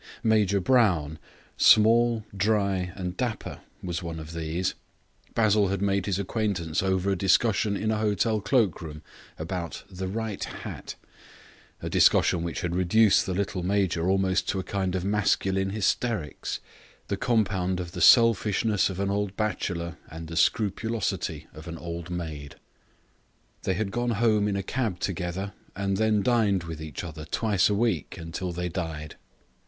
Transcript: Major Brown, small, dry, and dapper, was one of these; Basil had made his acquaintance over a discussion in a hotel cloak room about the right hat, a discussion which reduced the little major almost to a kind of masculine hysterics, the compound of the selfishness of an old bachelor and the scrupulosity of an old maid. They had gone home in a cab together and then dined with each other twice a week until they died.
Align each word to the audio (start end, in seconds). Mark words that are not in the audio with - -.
Major 0.23 0.59
Brown, 0.59 1.19
small, 1.57 2.25
dry, 2.35 2.91
and 2.95 3.15
dapper, 3.15 3.59
was 3.83 4.01
one 4.01 4.19
of 4.19 4.33
these; 4.33 4.73
Basil 5.35 5.67
had 5.67 5.79
made 5.79 6.07
his 6.07 6.17
acquaintance 6.17 6.81
over 6.81 7.11
a 7.11 7.15
discussion 7.15 7.77
in 7.77 7.91
a 7.91 7.99
hotel 7.99 8.41
cloak 8.41 8.81
room 8.81 9.03
about 9.37 9.83
the 9.91 10.07
right 10.07 10.43
hat, 10.43 10.95
a 11.83 11.87
discussion 11.87 12.41
which 12.41 12.63
reduced 12.63 13.27
the 13.27 13.35
little 13.35 13.61
major 13.61 14.09
almost 14.09 14.49
to 14.49 14.57
a 14.57 14.63
kind 14.63 14.95
of 14.95 15.05
masculine 15.05 15.69
hysterics, 15.69 16.59
the 17.07 17.15
compound 17.15 17.79
of 17.79 17.91
the 17.91 18.01
selfishness 18.01 18.89
of 18.89 18.99
an 18.99 19.11
old 19.11 19.37
bachelor 19.37 19.99
and 20.09 20.29
the 20.29 20.35
scrupulosity 20.35 21.45
of 21.53 21.67
an 21.67 21.77
old 21.77 22.09
maid. 22.09 22.55
They 23.61 23.75
had 23.75 23.91
gone 23.91 24.13
home 24.17 24.47
in 24.47 24.55
a 24.55 24.63
cab 24.63 24.99
together 24.99 25.53
and 25.75 25.97
then 25.97 26.23
dined 26.23 26.63
with 26.63 26.81
each 26.81 27.03
other 27.03 27.23
twice 27.25 27.69
a 27.69 27.75
week 27.75 28.17
until 28.17 28.51
they 28.51 28.67
died. 28.67 29.15